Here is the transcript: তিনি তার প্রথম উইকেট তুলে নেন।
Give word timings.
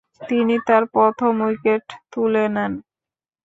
তিনি 0.21 0.55
তার 0.67 0.83
প্রথম 0.95 1.33
উইকেট 1.47 1.85
তুলে 2.11 2.43
নেন। 2.55 2.73